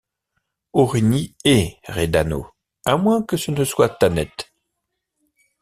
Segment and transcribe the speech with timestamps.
[0.73, 2.41] Aurigny est Redanœ,
[2.85, 4.31] à moins que ce ne soit Thanet.